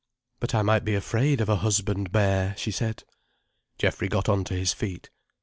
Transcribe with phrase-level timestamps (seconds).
[0.39, 3.03] "But I might be afraid of a husband bear," she said.
[3.77, 5.11] Geoffrey got on to his feet.